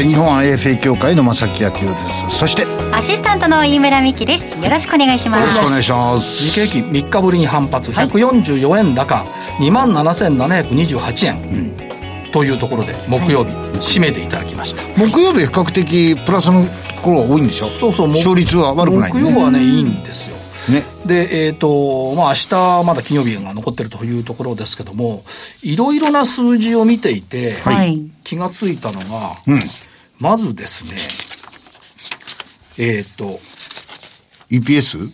[0.00, 2.30] 日本 IFA 協会の正木明夫です。
[2.30, 4.44] そしてアシスタントの飯村美希です。
[4.62, 5.40] よろしくお願いします。
[5.40, 6.44] よろしくお願いします。
[6.50, 7.90] 日経平均3日ぶりに反発。
[7.92, 9.24] 144円高、
[9.58, 12.30] 2万7728円、うん。
[12.32, 14.82] というところで木曜日、締めていただきました。
[14.98, 16.68] 木曜日比較的プラスのと
[17.02, 17.66] ころが多いんでしょ？
[17.66, 20.32] そうそう勝率は悪くない、ね、木曜はね、いいんですよ。
[20.70, 25.22] ね、で、えっ、ー、と、まあ、明日まだ金曜日が残ってるというところですけども、
[25.62, 29.60] いろいろな数字を見ていて、はい、気がついたのが、うん、
[30.22, 30.92] まずですね、
[32.78, 33.40] えっ、ー、と、
[34.50, 35.08] EPS?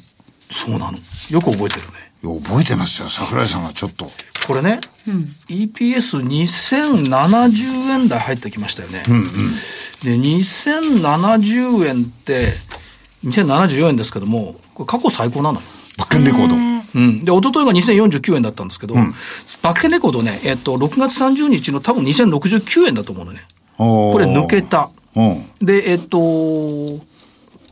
[0.51, 0.99] そうなの。
[1.31, 1.95] よく覚えてるね。
[2.23, 4.11] 覚えてますよ、桜井さんがちょっと。
[4.47, 9.03] これね、うん、EPS2070 円台入ってきましたよね。
[9.09, 9.23] うんうん、
[10.03, 12.53] で、2070円って、
[13.25, 15.67] 2074円ですけども、これ過去最高なのよ。
[15.97, 16.55] バッケンレコード。
[16.55, 16.59] う
[17.01, 17.25] ん。
[17.25, 19.15] で、一昨日が2049円だったんですけど、うん、
[19.63, 23.41] バッケンレコードね、えっと、6月30日の多分2069円だと思うのね。
[23.79, 24.91] これ抜けた。
[25.61, 27.01] で、えっと、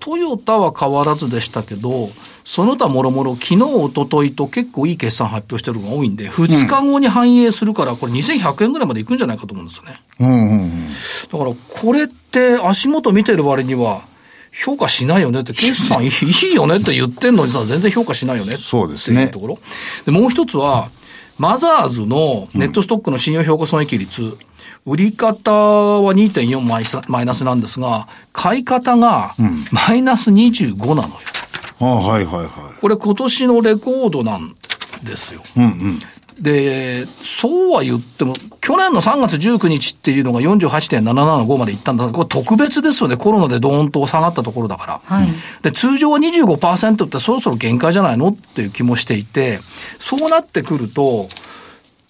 [0.01, 2.11] トヨタは変わらずでしたけど、
[2.45, 10.01] その他もろもろ、昨日、一昨日と結構いい決算発表してるのが多いんで、2日後に反映するから、これ2100円ぐらいまでいくんじゃないかと思うんですよね。
[10.21, 10.89] うんうんうん、
[11.33, 14.03] だから、これって足元見てる割には、
[14.53, 19.25] 評価しないよねって、決算いいよねって言ってんのにさ、全然評価しないよねそうですね。
[19.25, 19.59] っていうところ。
[20.07, 20.89] で、もう一つは、
[21.39, 24.39] マザーズのネットストックの信用評価損益率、うん
[24.87, 26.61] 売り方は2.4
[27.11, 29.35] マイナスなんですが、買い方が
[29.89, 31.09] マイナス25なのよ。
[31.81, 32.49] うん、あはいはいはい。
[32.81, 34.55] これ今年のレコードなん
[35.03, 35.43] ですよ。
[35.57, 36.01] うんうん。
[36.41, 43.17] で、そうは言っても、去年の3月19日っていうのが48.775までいったんだこれ特別ですよね。
[43.17, 45.01] コロナでドーンと下がったところだから。
[45.05, 45.29] はい、
[45.63, 49.61] で、通常は25%ってそろそろ限界じゃないのっていう気もしていて、
[49.99, 51.29] そうなってくると、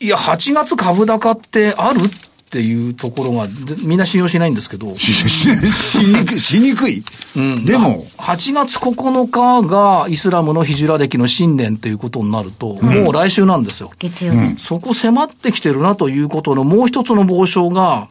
[0.00, 2.00] いや、8月株高ってある？
[2.04, 2.09] っ
[2.49, 3.49] ていうところが、
[3.84, 4.97] みんな信用しないんですけど。
[4.97, 5.09] し
[5.99, 7.03] にくい、しにくい？
[7.37, 7.65] うん。
[7.65, 8.05] でも。
[8.19, 13.91] 8月9日がイスラムのヒジュラ歴の新年ということになると、うん、もう来週なんですよ。
[13.99, 14.57] 月曜日、うん。
[14.57, 18.09] そこ迫ってきてるなということのもう一つの傍証が、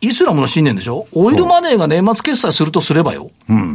[0.00, 1.06] イスラムの新年でしょ？
[1.12, 3.30] オイルマネーが年末決済するとすればよ。
[3.48, 3.74] うん、うん、うん、う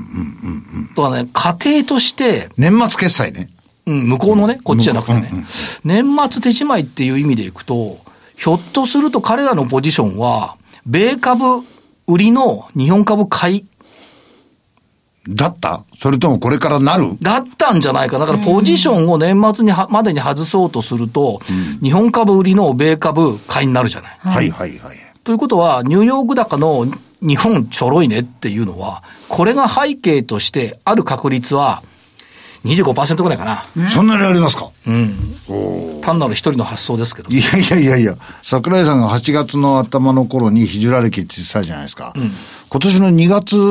[0.84, 0.90] ん。
[0.96, 2.50] とはね、家庭として。
[2.58, 3.50] 年末決済ね。
[3.86, 5.30] うん、向こうのね、こっちじゃなくてね。
[5.84, 8.00] 年末手仕まいっていう意味でいくと、
[8.44, 11.64] ひょっとすると彼らのポジションは、米株
[12.08, 13.66] 売りの日本株買い。
[15.30, 15.86] だった？
[15.98, 17.16] それともこれからなる？
[17.22, 18.20] だったんじゃないか。
[18.20, 24.18] だからポジションを年末にはまでに外そうとすると、うん、日本株売りの米株買いになるじゃない。
[24.20, 24.98] はいはいはい。
[25.24, 26.86] ということは、ニューヨーク高の
[27.22, 31.82] 日本ちょろいねっていうのは、これが背景としてある確率は、
[32.66, 33.90] 25%ぐらいかな。
[33.90, 34.70] そんなにありますか？
[34.88, 36.02] うん。
[36.02, 37.30] 単なる一人の発想ですけど。
[37.30, 42.14] いやいやいやいや、桜井さんが8月の頭の頃にヒジュラ歴って言ってたじゃないですか。
[42.16, 42.32] うん、
[42.70, 43.62] 今年の2月に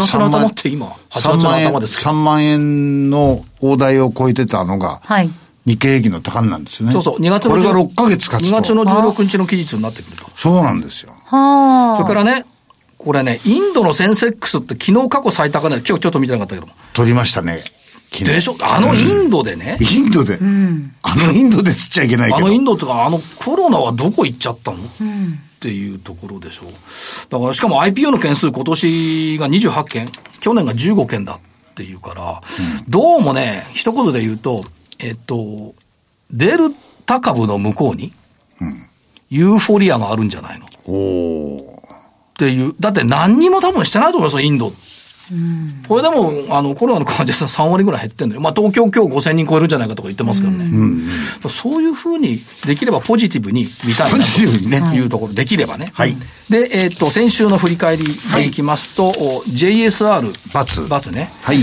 [0.00, 5.30] 3万って今、3万円、3万円の大台を超えてたのが、はい。
[5.66, 6.92] 日経平均の高値なんですよね。
[6.92, 7.20] そうそう。
[7.20, 7.52] 2月の。
[7.52, 8.56] これが6ヶ月経つと。
[8.56, 10.26] 2月の16日の期日になってくると。
[10.34, 11.12] そうなんですよ。
[11.24, 11.96] はあ。
[11.96, 12.44] それからね、
[12.98, 16.74] これね、インドのセンセックスって昨日過去最高値、今日ちょっと見てなかったけども。
[16.92, 17.60] 取りましたね。
[18.22, 18.56] でしょ？
[18.60, 22.46] あのインドでね、うん、インドで、うん、あのインドでつっちゃいけないけど。
[22.46, 26.68] あのインドっていうか、あのコロナはどこ行っちゃったの、うん、っていうところでしょう。
[27.30, 30.08] だからしかも IPO の件数今年が28件、
[30.40, 31.38] 去年が15件だっ
[31.74, 32.40] ていうから、
[32.88, 34.64] どうもね、一言で言うと、
[34.98, 35.74] えっと、
[36.30, 36.74] デル
[37.06, 38.12] タ株の向こうに、
[39.30, 40.68] ユーフォリアがあるんじゃないの、っ
[42.36, 42.74] ていう。
[42.78, 44.68] だって何にも多分してないと思いますよ、インド。
[44.68, 45.03] って。
[45.88, 48.40] これでも、あの、コロナの患者さん3割ぐらい減ってんのよ。
[48.40, 50.64] まあ、東京今日5000人超えるんじゃないかとか言ってますけどね。
[50.64, 50.68] う
[51.48, 55.90] そういうふうに、できればポジティブに見たいなというところ、できればね。
[55.94, 56.14] はい。
[56.50, 59.16] で、えっ、と、先週の振り返りでいきますと、はい、
[59.50, 60.32] JSR。
[60.32, 60.88] ×。
[60.88, 61.30] ×ね。
[61.42, 61.58] はい。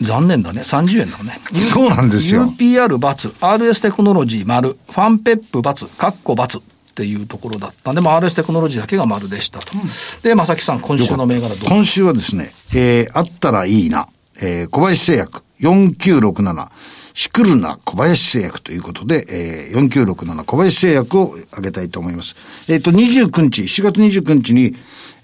[0.00, 0.60] 残念だね。
[0.60, 1.40] 30円だね。
[1.58, 2.42] そうなんですよ。
[2.42, 6.62] UPR ×、RS テクノロジー丸、ファンペップ×、カッコ×。
[6.98, 7.92] っていうところだった。
[7.92, 9.78] んで、まあ、RS テクノロジーだけが丸でしたと。
[9.78, 9.82] うん、
[10.22, 11.58] で、正木さん、今週の銘柄どう？
[11.68, 14.08] 今週はですね、えー、あったらいいな、
[14.42, 16.70] えー、小林製薬、4967、
[17.14, 22.34] シクルナ小林製薬ということで、えー、4967小林製薬を挙げたいと思います。
[22.68, 24.74] えっ、ー、と、29日、7月29日に、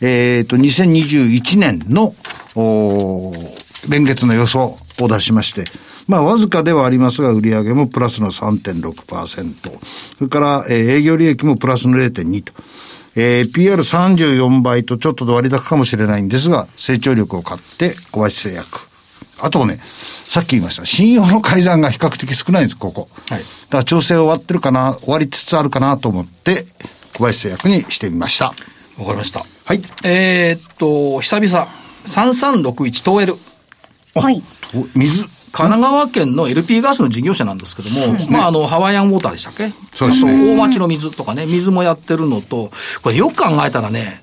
[0.00, 2.15] えっ、ー、と、2021年の、
[2.55, 3.32] お
[3.88, 5.65] 連月の予想を出しまして、
[6.06, 9.79] まあ、わずかではありますが、売上もプラスの3.6%。
[10.17, 12.53] それから、えー、営業利益もプラスの0.2と。
[13.17, 18.67] えー、PR34 倍とちょっと割高かもしれないんですが、成長力を買って小林製薬。
[19.41, 19.79] あとね、
[20.25, 23.09] さっき言いました、信用の改ざんが比較的少ないんです、ここ。
[23.31, 23.39] はい。
[23.39, 26.67] だから調整終わってるかな、終わりつつあるかなと思って、
[27.15, 28.47] 小林製薬にしてみました。
[28.47, 29.45] わかりました。
[29.65, 29.81] はい。
[30.03, 31.69] えー、っと、久々、
[32.06, 33.37] 3361東エル。
[34.15, 34.43] はい。
[34.95, 39.71] 水神奈川県の LP ガスの事業者なんですけども、ね、まあ、あの、ハワイアンウォーターでしたっけ？
[39.95, 40.53] そうですね。
[40.53, 42.73] 大町の水とかね、水もやってるのと、
[43.03, 44.21] これよく考えたらね、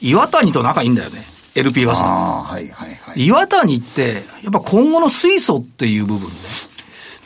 [0.00, 1.24] 岩谷と仲いいんだよね。
[1.54, 3.26] LP ガスあはいはいはい。
[3.26, 6.36] 岩谷って、やっぱ今後の水素っていう部分で、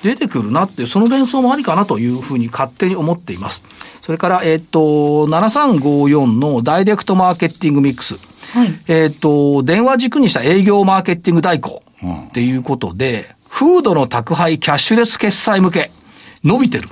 [0.03, 3.63] 出てくるなっていう、その連想もありかなというふうに勝手に思っています。
[4.03, 4.81] それから、えっ、ー、と、
[5.29, 8.17] 7354のダイレクトマーケティングミックス。
[8.53, 11.83] はい、えっ、と、電話軸にした営業マーケティング代行
[12.29, 15.93] っていうことで、フードの宅配キャッシュレス決済向け、
[16.43, 16.89] 伸びてる。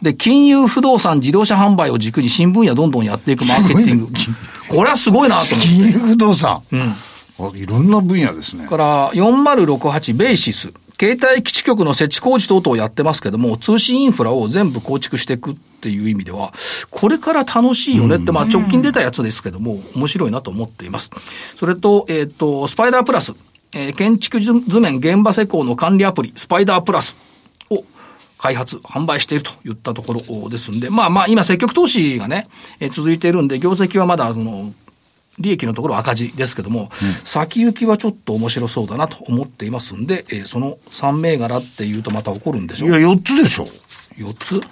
[0.00, 4.08] で、金融不動産自動車販売を軸に新分野どんどんやっていくマーケティング。
[4.70, 5.68] これはすごいなと思って。
[5.68, 6.94] 金融不動産うん。
[7.54, 8.66] いろんな分野ですね。
[8.66, 10.72] から、4068ベーシス。
[10.98, 16.54] 携帯基地局の設置工事等々やってますけども、通信インフラを全部構築していくっていう意味では、
[16.90, 21.10] これから楽しいよねって、まあ直近出たやつですけども、面白いなと思っています。
[21.56, 23.34] それと、えっ、と、スパイダープラス。
[23.76, 27.14] えー、建築図面現場施工の管理アプリ、スパイダープラス
[27.68, 27.84] を
[28.38, 32.48] 開発、販売しているといったところですんで、まあまあ今積極投資がね、
[32.80, 34.72] えー、続いているんで、業績はまだその、
[35.38, 36.88] 利益のところ赤字ですけども、うん、
[37.24, 42.88] 先行きはちょっと面白そうだなと思っていますんで、えー、その3銘柄っていうとまた起こるんでしょう。
[42.88, 43.66] いや、4つでしょ。
[44.16, 44.62] 4つ？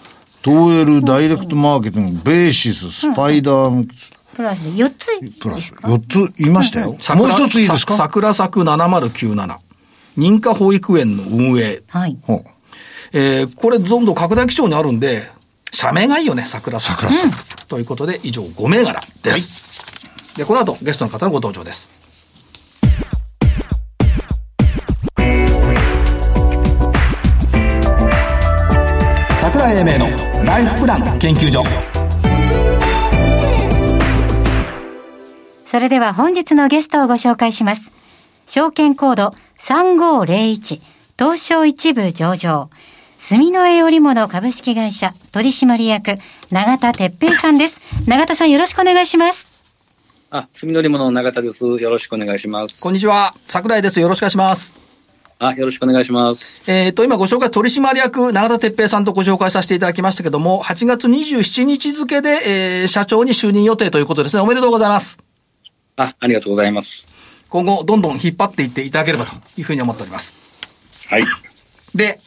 [0.42, 3.88] 東エル、ダイレクトマーケティング、ベーシス、スパイダー、
[4.34, 5.20] プラスで4つ。
[5.40, 5.72] プラス。
[5.72, 6.96] 4つ言いましたよ。
[7.16, 7.94] もう一ついいですか？
[7.94, 9.56] 桜作7097。
[10.18, 11.82] 認可保育園の運営。
[11.88, 12.18] はい。
[13.12, 15.30] えー、これどんどん拡大基調にあるんで、
[15.72, 17.02] 社名がいいよね、桜作。
[17.02, 17.66] 桜作。
[17.66, 19.82] ということで、以上5銘柄です。
[20.30, 21.90] はい、で、この後、ゲストの方のご登場です。
[29.40, 32.03] 桜井英明のライフプラン研究所。
[35.74, 37.90] それでは本日のゲストをご紹介します。
[38.46, 40.80] 証券コード3501
[41.18, 42.70] 東証一部上場。
[43.18, 46.18] 住の江織物株式会社取締役
[46.52, 47.80] 永田哲平さんです。
[48.08, 49.50] 永田さんよろしくお願いします。
[50.30, 51.66] あ、住の織物永田です。
[51.66, 52.80] よろしくお願いします。
[52.80, 53.34] こんにちは。
[53.48, 53.98] 桜井です。
[53.98, 54.72] よろしくお願いします。
[55.40, 56.70] あ、よろしくお願いします。
[56.70, 64.40] えっ、ー、と、今ご紹介、取締役、永田哲平さんとご紹介させていただきましたけども、8月27日付で、えー、社長に就任予定ということですね。
[64.40, 65.18] おめでとうございます。
[65.96, 67.06] あ、ありがとうございます。
[67.48, 70.34] 今後、どんどん引っ張っていっていただければというふうに思っております。
[71.08, 71.22] はい。
[71.94, 72.18] で、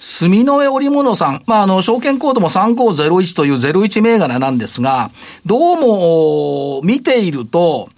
[0.00, 1.42] 住の江織物さん。
[1.46, 5.10] まあ、あの、証券コードも3501という01銘柄なんですが、
[5.46, 7.88] どうも、見ていると、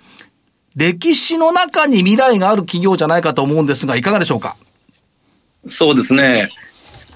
[0.77, 4.57] 歴史の中に未来がある企業じゃないかと思うんですが、いかがでしょうか？
[5.71, 6.51] そうですね。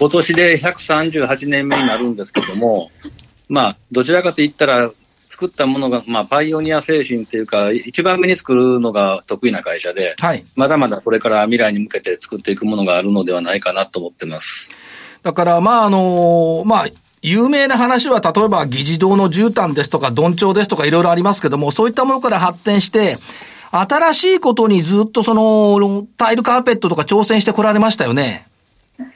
[0.01, 2.91] 今年で138年目になるんですけども、
[3.51, 4.91] まあ、どちらかと言ったら、
[5.41, 14.69] 作ったものが、まあ、パイオニア精神っていうか、一番目に作るのが得意な会社で、はい、まだまだこれから未来に向けて作っていくものがあるのではないかなと思ってます。
[15.23, 16.87] だから、まあ、あの、まあ、
[17.23, 23.17] 有名な話は、例えば、議事堂の絨毯ですとか、どんちょうですとか、いろいろありますけども、そういったものから発展して、
[23.71, 28.47] 新しいことにずっとその、タイルカーペットとか挑戦してこられましたよね。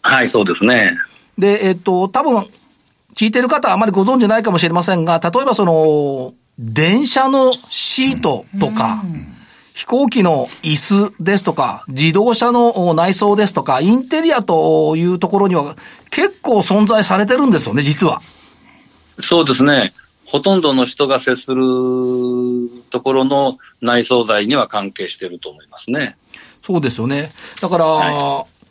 [0.00, 0.96] はい、そうですね。
[1.36, 2.46] で、えっと、多分、
[3.14, 9.02] 聞いてる方はあまりご存知ないかもしれませんが、例えばその、電車のシートとか、
[9.74, 10.76] 飛行機の椅
[11.10, 15.76] 子ですとか、自動車の内装ですとか、インテリアというところには
[16.10, 18.22] 結構存在されてるんですよね、実は。
[19.20, 19.92] そうですね。
[20.26, 21.62] ほとんどの人が接する
[22.90, 26.16] ところの内装材には関係していると思いますね。
[26.62, 27.30] そうですよね。
[27.60, 28.64] だから、はい、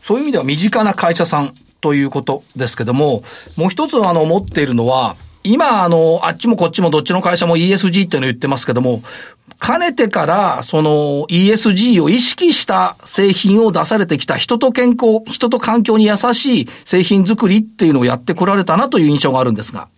[0.00, 1.54] そういう意味では身近な会社さん
[1.84, 3.22] ということですけども、
[3.58, 9.02] もう一つあの思っているのは、今あの、あっちもこっちもどっちの会社も ESG っていうのを言ってますけども、
[9.58, 19.88] かねてからその ESG を意識した製品を出されてきた人と健康、人と環境に優しい製品作りっていうのをやってこられたなという印象があるんですが。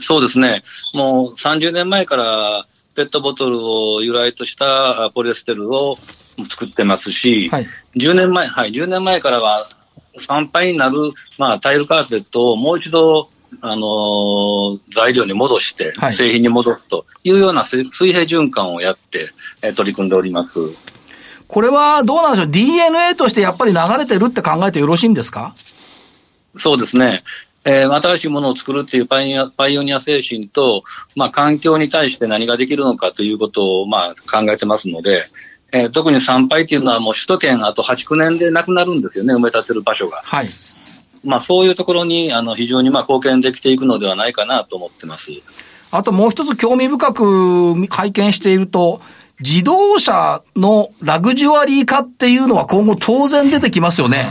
[0.00, 0.62] そうですね。
[0.94, 5.98] もう30年前からペットボトルを由来としたポリエステルを
[6.48, 9.66] 作ってますし、はい、10年前、はい、10年前からは
[10.18, 13.28] 参拝になる、まあ、タイルカーペットをもう一度、
[13.60, 19.30] あのー、材料に戻して、製品に戻すというような水平循環をやって、
[19.62, 20.58] えー、取り組んでおります。
[21.48, 25.54] これはどうなんでしょう ?DNA としてやっぱり流れてるって考えてよろしいんですか？
[26.58, 27.22] そうですね。
[27.64, 30.84] えー、新しいものを作るっていうパイオパイオニア精神と、
[31.16, 35.26] まあ、環境に対して何ができるのかということを、まあ、考えてますので、
[35.76, 40.22] えー、特に参拝っていうのはもう首都圏あと8、9年でなくなるんですよね、埋め立てる場所が。
[40.24, 40.48] はい。
[41.24, 45.30] まあ、そういうところにあの非常にまあ貢献できていくのではないかなと思ってます。
[45.90, 49.00] あともう一つ興味深く拝見していると、
[49.40, 54.26] 自動車のラグジュアリー化っていうのは今後当然出てきますよね。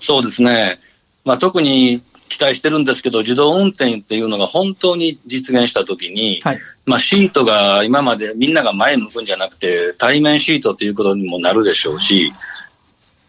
[0.00, 0.78] そうですね。
[1.24, 12.32] まあ、特に期待してるんですけど、自動運転っていうのが本当に実現したときに、はい、まあ、シートが今までみんなが前向くんじゃなくて、対面シートということにもなるでしょうし、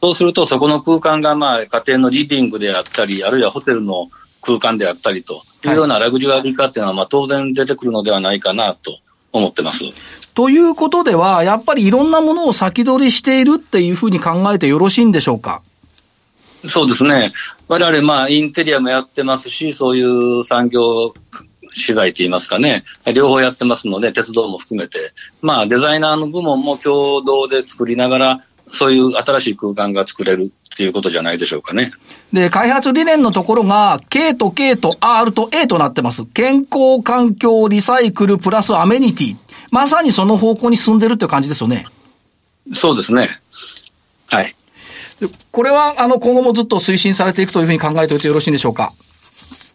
[0.01, 4.09] そうするとそこの空間がまあ家庭のリビングであったり、あるいはホテルの
[4.41, 8.99] 空間であったりというようなラグジュアリー化っていうのはまあ当然出てくるのではないかなと
[9.33, 9.85] 思ってます。
[10.33, 15.63] ということでは、やっぱりいろんなものを先取りしているっていうふうに考えてよろしいんでしょうか？
[16.69, 17.33] そうですね。
[17.67, 21.13] 我々、まあ、インテリアもやってますし、そういう産業
[21.85, 22.83] 取材といいますかね、
[23.13, 31.93] 両方やってますので、鉄道も含めて、まあ、デザイナーの部門も共同で作りながら、そういう新しい空間が作れるっていうことじゃないでしょうかね。
[32.33, 36.25] で、開発理念のところが、K と K と R と A となってます。
[36.25, 39.35] 健康環境リサイクルプラスアメニティ。
[39.71, 41.85] まさにその方向に進んでるっていう感じですよね。
[42.73, 43.39] そうですね。
[44.27, 44.55] はい。
[45.51, 48.91] これは、あの、今後もずっと推進されていくというふうに考えておいてよろしいんでしょうか？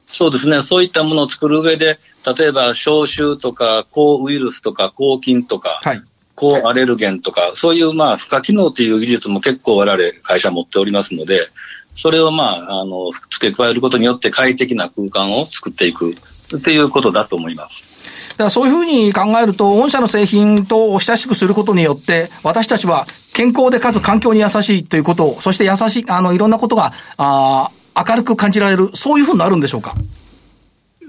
[0.06, 0.62] そうですね。
[0.62, 1.98] そういったものを作る上で、
[2.36, 6.02] 例えば消臭とか、抗ウイルスとか、抗菌とか、はい、
[6.36, 11.48] 抗アレルゲンとか、そういうまあ、付加機能という技術も結構我々会社持っておりますので、
[11.94, 18.11] それをまあ、あの、付け加えることによって快適な空間を作っていくっていうことだと思います。
[18.32, 29.94] だからそういうふうに考えると、御社の製品と親しくすることによって、私たちは健康でかつ環境に優しいということを、そして優しい、あの、いろんなことが、あ明るく感じられる、そういうふうになるんでしょうか？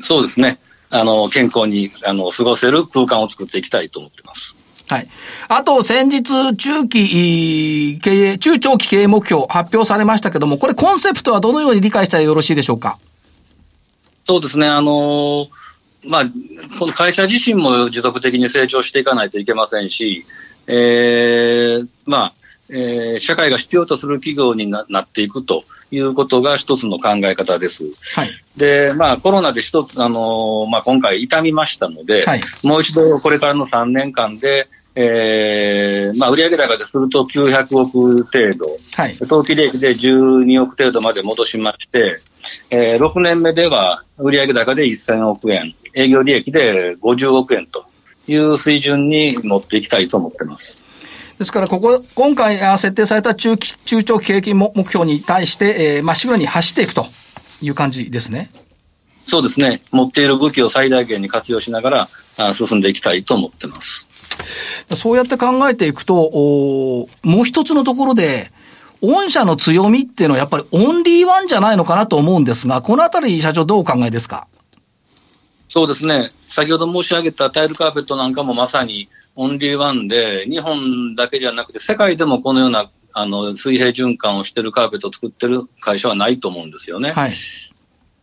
[0.03, 0.59] そうですね。
[0.89, 4.53] あの、健康に、あの、過ごせる空間を作っていきたいと思ってます。
[4.89, 5.07] はい。
[5.47, 12.99] あと、先日、中期経営、中長期経営目標発表されましたけども、これコンセプトはどのように理解したらよろしいでしょうか？
[14.27, 14.67] そうですね。
[14.67, 15.47] あの
[16.05, 16.25] まあ、
[16.79, 20.25] この会社自身も持続的に成長していかないといけませんし、
[20.67, 22.33] えー、まあ、
[22.69, 27.83] えー、社会が必要とする企業になっていくということが一つの考え方です。
[28.15, 42.19] はい、で、まあ、コロナで一つ、あのー、まあ、今回痛みましたので、はい、もう一度これからの3年間で、えー、まあ、売上高ですると900億程度、はい、当期利益で12億程度まで戻しまして、
[42.69, 47.85] えー、6年目では売上高で1000億円、営業利益で50億円と
[48.27, 50.77] いう水準に持っていきたいと思ってます。
[51.39, 57.05] ですから、ここ、今回設定された中期、中長期景気目標に対して、えー、まっしぐらに走っていくと
[57.61, 58.51] いう感じですね。
[59.25, 59.81] そうですね。
[59.91, 62.07] 持っている武器を最大限に活用しながら、
[62.37, 64.07] あ進んでいきたいと思ってます。
[64.95, 68.51] そうやって考えていくと、おもう一つのところで、
[69.01, 74.47] 御社の強みっていうのはやっぱりオンリーワンじゃないのかなと思うんですが、このあたり社長どうお考えですか？
[75.67, 76.29] そうですね。
[76.47, 87.11] 先ほど申し上げたタイルカーペットなんかもまさにオンリーワンで、日本だけじゃなくて世界でもこのようなあの水平循環をしているカーペットを作ってる会社はないと思うんですよね。
[87.11, 87.33] はい。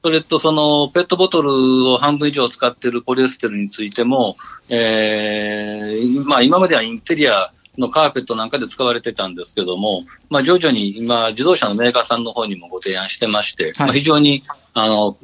[0.03, 4.37] それと、その、ペットボトルを半分以上使っているポリエステルについても、
[4.69, 15.17] えー、まあ今まではインテリアのカーペットなんかで使われてたんですけども、まあ、徐々に今、自動車のメーカーさんの方にもご提案してまして、はい、まあ、非常にあの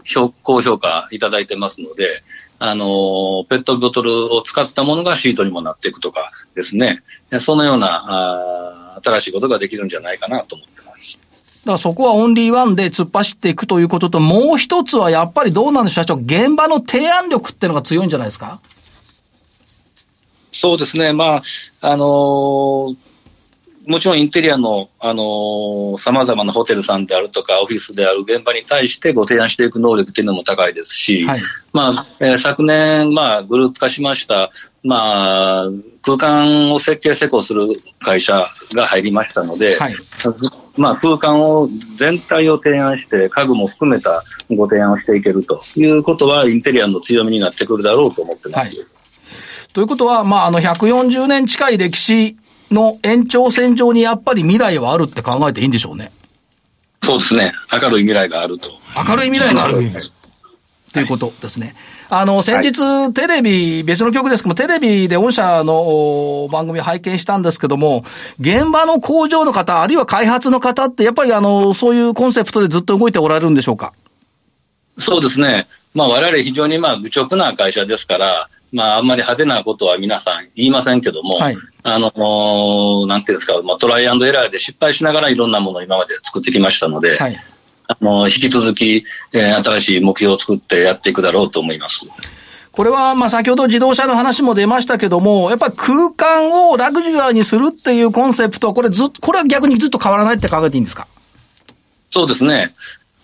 [0.42, 2.22] 高評価いただいてますので、
[2.58, 7.02] あのペットボトルを使ったものがシートにもなっていくとかですね、
[7.40, 10.75] そのようなあ新しいことができるんじゃないかなと思って。
[11.66, 18.60] だからそこはオンリーワンで突っ走っていくということと、もう一つはやっぱりどうなんでしょう、社長、現場の提案力っていうのが強いんじゃないですか？
[20.52, 21.42] そうですね、まあ、
[21.80, 22.96] あのー、
[23.88, 31.40] もちろんインテリアの、あのー、様々なホテルさんであるとか、オフィスである現場に対してご提案していく能力というのも高いですし、はい、
[31.72, 34.52] まあ、えー、昨年、まあ、グループ化しました、
[34.84, 35.68] まあ、
[36.02, 37.66] 空間を設計施工する
[37.98, 39.94] 会社が入りましたので、はい、
[40.76, 48.76] まあ、空間を全体を提案して、家具も含めたご提案をしていけるということは、インテリアの強みになってくるだろうと思ってます。
[48.76, 48.96] はい
[49.76, 52.38] ということは、まあ、あの、140年近い歴史
[52.70, 56.12] の延長線上にやっぱり未来はあるって考えていいんでしょうね。
[57.04, 57.52] そうですね。
[57.70, 58.70] 明るい未来があると。
[59.06, 59.74] 明るい未来がある。
[60.94, 61.74] ということですね。
[62.08, 68.04] あの、先日、はい、テレビ、別の曲ですけども、テレビで御社の番組拝見したんですけども、
[68.38, 73.92] 現場の工場の方、あるいは開発の方って、やっぱりあの、そういうコンセプトでずっと動いておられるんでしょうか？
[74.98, 75.66] そうですね。
[75.94, 87.36] まあ、我々非常にまあ、愚直な会社ですから、まあ、あんまり派手なことは皆さん言いませんけども、はい、あの、なんていうんですか、まあ、トライアンドエラーで失敗しながらいろんなものを今まで作ってきましたので、はい、
[87.88, 92.06] あの、引き続き、えー、新しい目標を作ってやっていくだろうと思います。
[92.72, 101.06] これは、まあ、先ほど自動車の話も出ましたけども、やっぱり空間をラグジュアにするっていうコンセプト、これずっと、これは逆にずっと変わらないって考えていいんですか？
[102.10, 102.74] そうですね。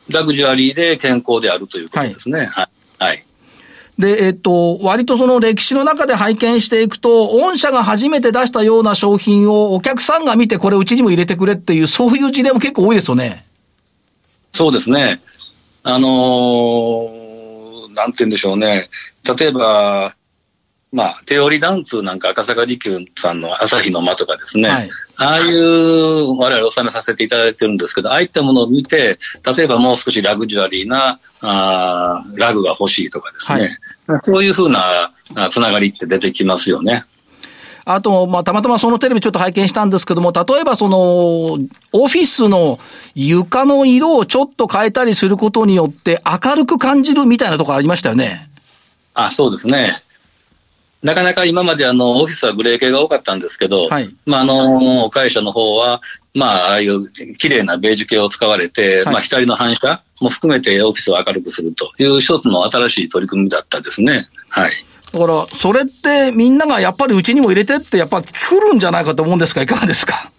[0.09, 2.39] ラグジュアリーで健康であるということですね。
[2.39, 2.49] はい。
[2.49, 3.25] はい、はい
[3.99, 13.45] で、えっと、割とその歴史の中で拝見していくと、御社が初めて出したような商品をお客さんが見てこれうちにも入れてくれっていう、そういう事例も結構多いですよね。
[14.55, 15.21] そうですね。
[15.83, 18.89] あのー、なんて言うんでしょうね。
[19.25, 20.15] 例えば、
[20.93, 29.19] まあ、手織りダンツなんか赤坂利休さんの朝日の間とかですね、はい、ああいう我々収めさせていただいてるんですけど、ああいったものを見て、
[29.57, 35.15] 例えばもう少しラグジュアリーなあラグが欲しいとかですね、はい、そういうふうな
[35.51, 37.07] つながりって出てきますよね。
[37.85, 40.99] あと、まあ、たまたまそのテレビちょっと拝見したんですけども、例えばその、
[41.93, 42.79] オフィスの
[43.15, 48.49] 床の色をちょっと変えたりすることによって明るく感じるみたいなところありましたよね。
[49.15, 50.03] あ、そうですね。
[51.03, 56.01] なかなか今まであの、オフィスはグレー系が多かったんですけど、はい、まあ、あの、会社の方は、
[56.33, 64.29] まあ、ああいう綺麗なベージュ系を使われて、はい、まあ、光の反射も含めてオフィスを明るくするという一つの新しい取り組みだったですね。
[64.49, 64.73] はい。
[65.13, 70.33] だから、それってみんながやっぱりうちにも入れてって、やっぱ来るんじゃないかと思うんですが、いかがですか？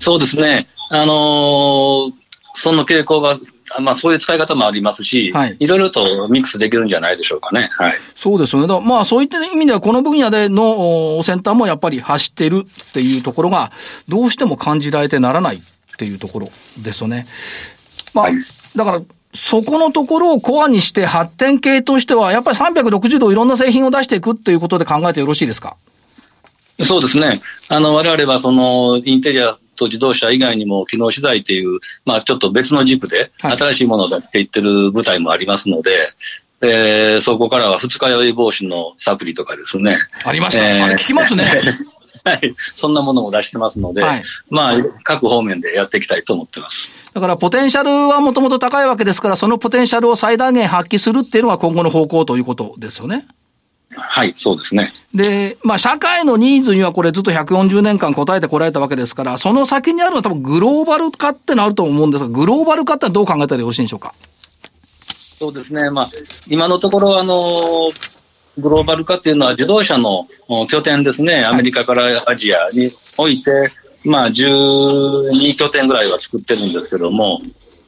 [0.00, 0.68] そうですね。
[0.90, 2.12] あのー、
[2.56, 3.38] その傾向が
[3.80, 7.70] まあ、そういう使い方もありますし、はい、いろいろとミックスできるんじゃないでしょうかね。
[7.72, 7.94] はい。
[8.14, 8.80] そうですよね。
[8.86, 13.72] まあ、そういった意味では、この分野での先端もやっぱり走ってるっていうところが、
[14.06, 15.60] どうしても感じられてならないっ
[15.96, 17.26] ていうところですよね。
[18.12, 18.34] まあ、はい、
[18.76, 19.00] だから、
[19.34, 25.76] そこのところをコアにして発展系としては、やっぱり360度いろんな製品を出していくっていうことで考えてよろしいですか？
[26.82, 27.40] そうですね。
[27.68, 36.14] あの、我々はそのインテリアと自動車以外にも機能資材という、まあちょっと別の軸で新しいものを出していってる舞台もありますので、はい
[36.62, 39.98] えー、そこからは二日酔い防止のサプリとかですね。
[40.24, 41.60] ありました、えー、あれ聞きますね。
[42.24, 42.54] はい。
[42.74, 47.10] そんなものも出してますので、はい、まあ、各方面でやっていきたいと思ってます。
[47.12, 53.26] だから、ポテンシャルはもともと高いわけですから、そのポテンシャルを最大限発揮するっていうのが今後の方向ということですよね。
[53.96, 54.92] はい、そうですね。
[55.14, 64.14] で、まあ、社会のニーズにはこれずっと140年間答えてこられたわけですから、その先にあるのは多分グローバル化ってのあると思うんですが、グローバル化ってどう考えたらよろしいんでしょうか？
[64.82, 65.90] そうですね。
[65.90, 66.10] まあ、
[66.48, 67.90] 今のところ、あの、
[68.58, 70.28] グローバル化っていうのは自動車の
[70.70, 71.44] 拠点ですね。
[71.44, 73.70] アメリカからアジアにおいて、はい、
[74.04, 77.40] まあ、12拠点ぐらいは作ってるんですけども、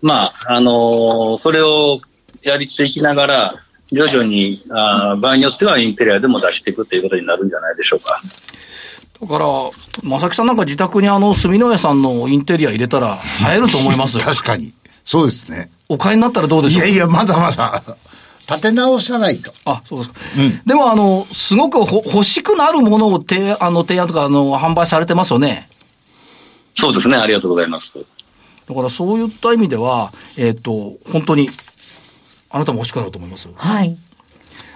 [0.03, 2.01] まあ、あのそれを
[2.43, 3.55] やりていきながら、
[3.93, 8.21] 徐々にあ場合によってはインテリアでも出していくということになるんじゃないでしょうか。
[9.21, 9.47] だから、
[10.03, 13.19] 正木さんなんか自宅にあの、住之江さんのインテリア入れたら、
[13.51, 14.75] 映えると思います 確かに。
[15.05, 15.71] そうですね。
[15.89, 16.87] お買いになったらどうでしょう？
[16.87, 17.83] いやいや、まだまだ。
[18.49, 19.53] 立て直さないと。
[19.65, 20.21] あ、そうですか。
[20.39, 25.69] うん、でも、あの、すごくほ欲しくなるものを提あの提案とかあの販売されてますよね。
[26.75, 27.17] そうですね。
[27.17, 27.99] ありがとうございます。
[28.69, 31.49] だからそういった意味では、えっ、ー、と、本当に
[32.51, 33.49] あなたも欲しくなると思います。
[33.55, 33.97] はい。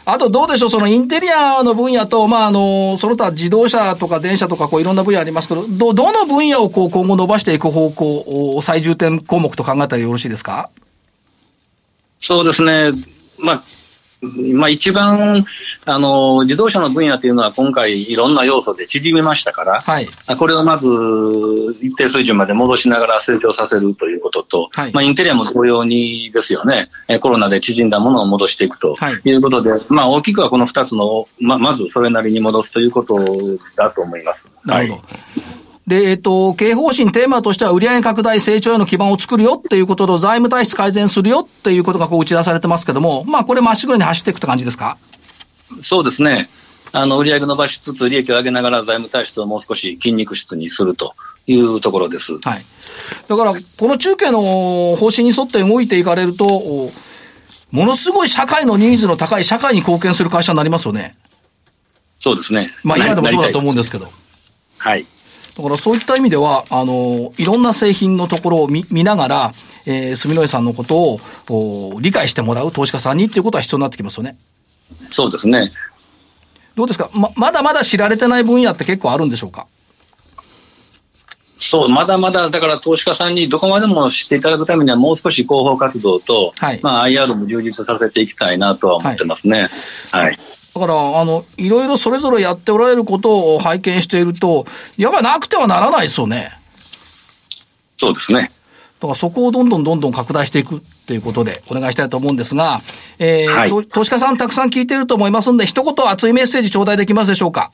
[0.07, 10.71] あとどうでしょう、そのインテリアの分野と、まあ、あの、その他自動車とか電車とか、こういろんな分野ありますけど、ど、どの分野をこう今後伸ばしていく方向を最重点項目と考えたらよろしいですか？
[12.21, 12.93] そうですね。
[13.43, 13.63] まあ、
[14.55, 15.47] まあ、一番
[15.87, 20.07] あの自動車の分野というのは今回いろんな要素で縮めましたから、はい、
[20.39, 20.87] これをまず
[21.81, 28.95] 一定水準まで戻しながら成長させるということと、はい、まあ、インテリアも同様にですよね、コロナで縮んだものを戻していくと。
[29.11, 29.33] い。
[29.33, 33.17] うことで、はい、まあ、大きくはこの2つの、ままずそれなりに戻すということ
[33.77, 34.51] だと思います。
[34.67, 35.03] なるほど。
[35.87, 44.99] で、えっと、経営方針テーマとしては売上拡大成長への基盤を作るよっていうことと財務体質改善するよっていうことがこう打ち出されてますけども、まあこれまっしぐらに走っていくって感じですか？
[45.83, 46.49] そうですね。
[46.93, 51.15] あの、売上伸ばしつつ利益を上げながら財務体質をもう少し筋肉質にすると
[51.47, 52.39] いうところです。
[52.41, 52.63] はい。
[53.29, 54.41] だから、この中継の
[54.97, 56.91] 方針に沿って動いていかれると、
[57.71, 61.17] ものすごい社会のニーズの高い社会に貢献する会社になりますよね。
[62.19, 62.73] そうですね。
[62.83, 64.09] まあ今でもそうだと思うんですけど。
[64.79, 65.07] はい。
[65.57, 69.53] だからそういった意味では、あの、いろんな製品のところを見見ながら、
[69.87, 74.37] えー、住之江さんのことを理解してもらう投資家さんにっていうことは必要になってきますよね。
[75.11, 75.73] そうですね。
[76.77, 77.11] どうですか？
[77.13, 79.67] ま、まだまだ知られてない分野って結構あるんでしょうか？
[81.59, 89.69] そう、まだまだ、だから投資家さんにどこまでも知っていただくためには、もう少し広報活動と、はい、まあ、IR も充実させていきたいなとは思ってますね。
[90.11, 90.39] はい、はい
[90.75, 96.53] だから、あの、いろいろそれぞれやっておられることを拝見していると、やっぱりなくてはならないですよね。
[97.99, 98.51] そうですね。
[99.01, 102.83] だからそこをどんどんどんどん拡大していくっていうことでお願いしたいと思うんですが、
[103.19, 107.73] えー、はい、投資家さんたくさん聞いていると思いますんで、一言熱いメッセージ頂戴できますでしょうか？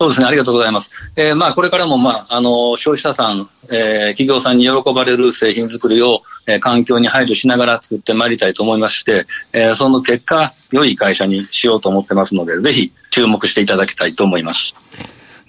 [0.00, 0.90] そうですね、ありがとうございます。
[1.16, 14.74] えー、まあ、これからも、まあ、あの、消費者さん、えー、企業さんに喜ばれる製品作りを、えー、環境に配慮しながら作ってまいりたいと思いまして、えー、その結果、良い会社にしようと思ってますので、ぜひ注目していただきたいと思います。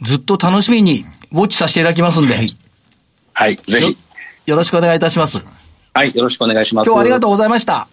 [0.01, 2.35] ずっと楽しみにウォッチさせていただきますんで。
[2.35, 2.55] はい、
[3.33, 3.97] はい、ぜひ。
[4.45, 5.43] よろしくお願いいたします。
[5.93, 6.87] はい、よろしくお願いします。
[6.87, 7.87] 今日はありがとうございました。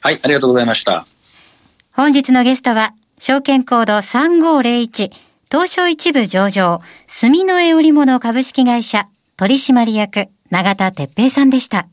[0.00, 1.06] はい、ありがとうございました。
[1.92, 5.10] 本日のゲストは、証券コード3501、
[5.50, 11.88] 東証一部上場、住の江織物株式会社、取締役、永田哲平さんでした。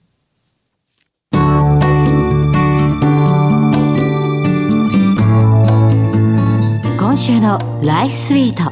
[7.15, 8.63] 今週のライフスイート。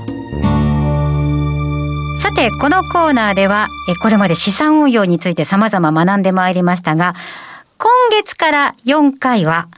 [2.20, 3.70] さて、このコーナーでは、
[4.02, 7.16] これまで資産運用について様々学んでまいりましたが、
[7.78, 9.70] 今月から4回は、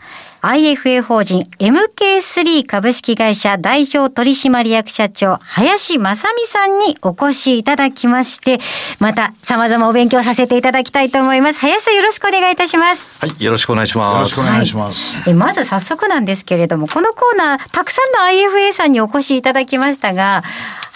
[0.46, 8.60] IFA 法人 MK3 株式会社代表取締役社長、林正美さんにお越しいただきまして、
[9.00, 11.60] また様々お勉強させていただきたいと思います。
[11.60, 13.26] 林さんよろしくお願いいたします。
[13.26, 14.38] はい、よろしくお願いします。
[14.38, 15.18] よろしくお願いします。
[15.24, 20.44] はい、まず早速なんですけれども、このコーナー、たくさんの IFA さんにお越しいただきましたが、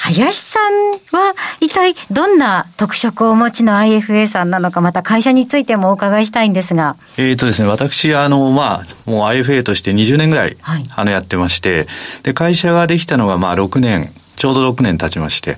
[0.01, 6.95] 林さんは一体どんな特色をお持ちの IFA さんなのか、また会社についてもお伺いしたいんですが。
[7.17, 11.85] えっ、とですね、私、あの、まあ、もう IFA として20年ぐらい、はい、あの、やってまして、
[12.23, 15.57] で、会社ができたのが、まあ、6年、ちょうど6年経ちまして、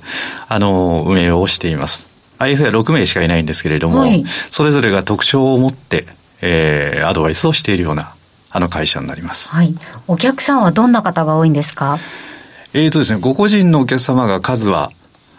[0.50, 2.08] あの、運営をしています。
[2.40, 6.08] IFA は6名しかいないんですけれども、はい、それぞれが特徴を持って、
[6.42, 8.12] えー、アドバイスをしているような、
[8.54, 9.54] あの会社になります。
[9.54, 9.74] はい。
[10.08, 12.00] お客さんはどんな方が多いんですか？
[12.74, 14.92] えーとですね、ご個人のお客様が数は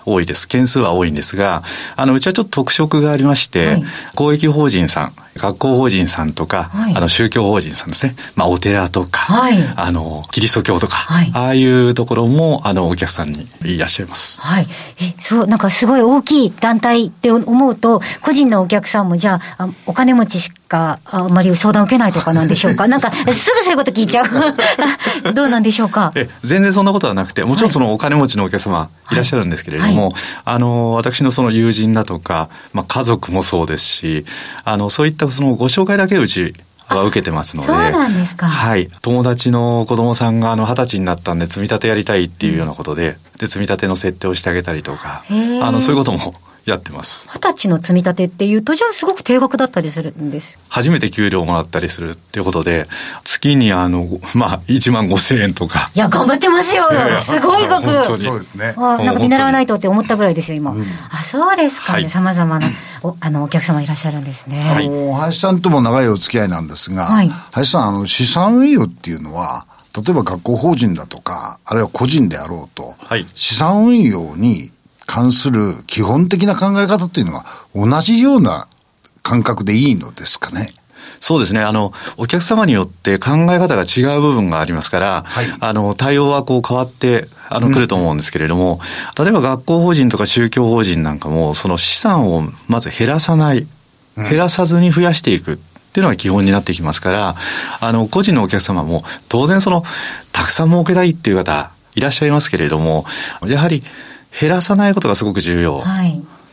[0.05, 0.47] 多いです。
[0.47, 1.62] 件数は多いんですが、
[1.97, 8.14] あの、うちはちょっと特色がありまして、はい、公益法人さん、学校法人さんとか、はい、あの、宗教法人さんですね。
[8.37, 14.40] まあ、お寺とか、はい、あの、キリスト教とか、ああいうところも、あの、お客さんにいらっしゃいます。
[14.42, 14.66] はい。
[15.01, 22.88] え、そう、なんかすごい大きい団体って思うと、個人のお客さんも、じゃあ、お金持ちしか、あまり相談を受けないとかなんでしょうか？
[22.88, 24.27] なんか、すぐそういうこと聞いちゃう。
[25.35, 26.12] どうなんでしょうか？
[26.14, 30.14] え、全然そんなことはなくて、もちろんそのお金持ちのお客様いらっしゃるんですけれども、
[30.45, 34.25] あの、私のその友人だとか、まあ、家族もそうですし、
[34.64, 36.54] あの、そういったそのご紹介だけうち
[36.88, 37.66] は受けてますので。
[37.66, 38.48] そうなんですか。
[38.48, 38.88] はい。
[39.02, 45.24] 友達の子供さんがあの二十歳になったんで積み立てやりたいっていうようなことで、で、積み立ての設定をしてあげたりとか、
[45.62, 47.29] あの、そういうこともやってます。
[47.33, 52.87] 二十歳の積み立てっていうと、じゃあすごく定額だったりするんです初めて給料をもらったりするっていうことで、
[53.25, 55.90] 月にあの、まあ、1万5千円とか。
[55.94, 56.85] いや、頑張ってますよ。
[57.20, 58.05] すごい額。
[58.05, 58.75] そうですね。
[58.77, 60.70] なんか見習わないとって思ったぐらいですよ、今。
[60.70, 62.09] うん、あ、そうですかね。
[62.09, 62.66] 様々な
[63.03, 64.61] おあのお客様いらっしゃるんですね。
[64.62, 74.70] はい、林さんとも長いお付き合いなんですが、はい、林さん、あの、資産運用っていうのは、例えば学校法人だとか、あるいは個人であろうと、はい、資産運用に
[75.06, 78.68] 関する基本的な考え方っていうのは同じような
[79.22, 80.68] 感覚でいいのですかね？
[81.20, 81.60] そうですね。
[81.60, 88.80] あの、お客様によって考え方が違う部分がありますから、はい、あの、対応はこう変わって、あの、来ると思うんですけれども、
[89.16, 93.68] うん、例えば学校法人とか宗教法人なんかも、その資産をまず減らさない、
[94.16, 95.52] 減らさずに増やしていく。
[95.52, 95.56] っ
[95.92, 97.36] ていうのが基本になってきますから、
[97.80, 99.84] あの、個人のお客様も、当然その、
[100.32, 103.04] たくさん儲けたいっていう方、いらっしゃいますけれども、
[103.46, 103.84] やはり、
[104.38, 105.83] 減らさないことがすごく重要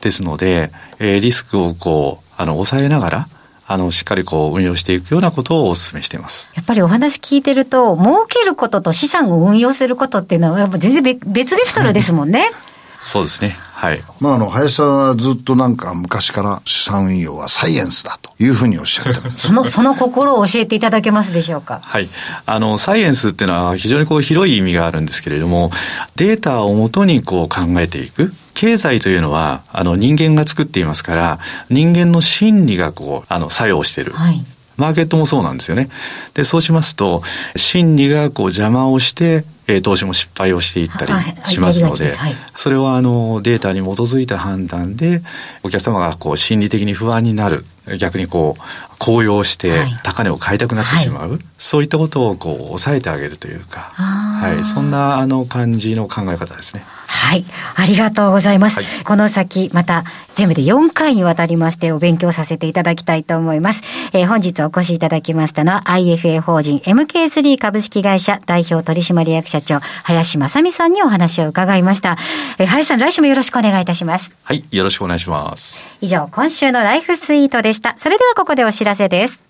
[0.01, 3.27] ですので、はい、えー、リスクをこうあの抑えながら
[3.71, 12.49] あのしっかりこう運用していくようなことをお勧めしていますやっぱりお話聞いてると儲けることと資産を運用することっていうのはやっぱ全然別ベクトルですもんね。
[12.99, 13.55] そうですね。
[13.79, 14.03] はい。
[14.19, 19.21] まあ、あの、林さんはずっとなんか昔から資産運用はサイエンスだというふうにおっしゃって。
[19.39, 21.79] その、その心を教えていただけますでしょうか？
[21.85, 22.09] はい。
[22.45, 25.71] あの、サイエンスっていうのは非常にこう広い意味があるんですけれども、
[26.17, 28.33] データをもとにこう考えていく。
[28.53, 31.39] 経済というのは、あの、人間が作っていますから、
[31.69, 34.11] 人間の心理がこう、あの、作用している。
[34.11, 34.43] はい。
[34.75, 35.89] マーケットもそうなんですよね。
[36.33, 37.23] で、そうしますと、
[37.55, 41.13] 心理がこう邪魔をして、えー、投資も失敗をしていったり
[41.45, 42.09] しますので、
[42.55, 45.21] それはあのデータに基づいた判断で
[45.63, 47.63] お客様がこう心理的に不安になる。
[47.97, 48.61] 逆にこう、
[48.99, 56.83] 高揚して高値を買いたくなってしまう、はい、そういったことをこう抑えてあげるというか、はい、そんなあの感じの考え方ですね。
[57.09, 57.45] はい。
[57.75, 58.77] ありがとうございます。
[58.77, 60.03] はい、この先、また、
[60.35, 63.81] 全部で4回にわたりましてお勉強させていただきたいと思います。
[64.13, 72.17] えー、本日お越しいただきましたのは IFA 法人 MK3 株式会社代表取締役社長、林正美さんにお話を伺いました。
[72.57, 74.33] えー、林さん、来週もよろしくお願いいたします。
[74.43, 74.63] はい。
[74.71, 75.87] よろしくお願いします。
[76.01, 77.95] 以上、今週のライフスイートでした。
[77.97, 79.43] それではここでお知らせです。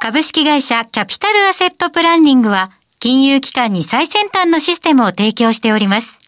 [0.00, 2.70] 株式会社キャピタルアセットプランニングは、
[3.00, 6.27] 金融機関に最先端のシステムを提供しております。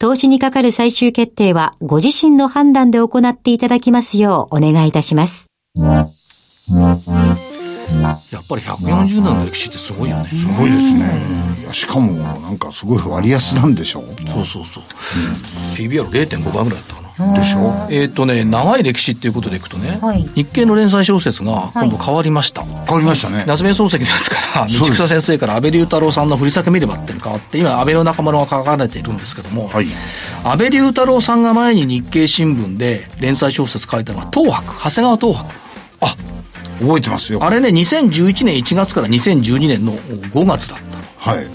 [0.00, 5.46] 投資にかかる最終決定はご自身の判断で行っていただきますようお願いいたします。
[5.76, 6.06] やっ
[8.46, 10.28] ぱり140年の歴史ってすごいよね。
[10.28, 11.00] すごいですね。
[11.62, 14.04] いやしかも、なんかすごい割安なんでしょう。
[14.28, 14.84] そうそうそう。
[15.74, 17.07] PBR0.5 倍ぐらいだったかな。
[17.34, 17.88] でしょ？
[17.90, 22.62] えっ、とね、長い歴史っていうことでいくとね、はい、日経の連載小説が今度変わりました。
[22.62, 23.44] はい、変わりましたね。
[23.46, 29.86] 夏目漱石のやつから、道草先生から安倍龍太郎さんの振り裂け見ればっていうの変わって、今安倍の仲間が書かれているんですけども、はい、
[30.44, 35.50] 安倍龍太郎さんが前に日経新聞で連載小説書いたのは東博、長谷川東博。
[36.00, 36.16] あ、
[36.80, 37.42] 覚えてますよ。
[37.42, 40.78] あれね、2011年1月から2012年の5月だっ
[41.24, 41.30] た。
[41.32, 41.46] はい。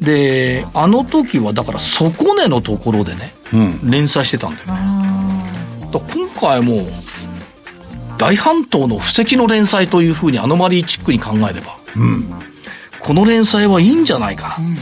[0.00, 4.93] で、あの時はだから底根のところでね、うん、連載してたんだよね。
[6.00, 6.86] 今回も
[8.18, 12.28] 大半島の布石の連載というふうにアノマリーチックに考えれば、うん、
[13.00, 14.76] この連載はいいんじゃないかな、うん、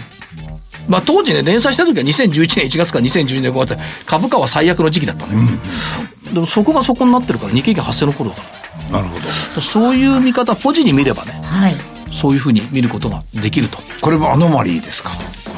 [0.88, 5.46] まあ、当時ね連載した時は2011年1月から2012年5月株価は最悪の時期だったんだけど、
[6.28, 8.62] うん、でもそこがそこになってるから日経平均発生の頃だから。
[8.90, 9.18] なるほ
[9.54, 9.60] ど。
[9.60, 11.74] そういう見方ポジに見ればね、はい、
[12.12, 13.78] そういうふうに見ることができると。
[14.00, 15.10] これもアノマリーですか？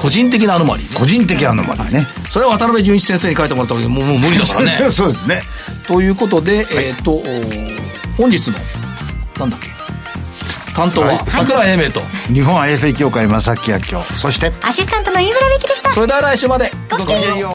[0.04, 5.40] 個人的なアノマリー、ね、個人的アノマリーね、はい、それは渡辺淳一先生に書いてもらったわけでもうもう無理だからねそうですね。
[5.88, 7.22] ということで、はい、えっ、ー、と
[8.18, 8.58] 本日の
[9.38, 9.70] なんだっけ？
[10.74, 12.00] 担当は桜井英明と。
[12.32, 14.14] 日本 IFA 協会正木明夫。
[14.14, 15.92] そしてアシスタントの飯村美樹でした。
[15.92, 16.70] それでは来週まで。
[16.90, 17.52] ごきげんよう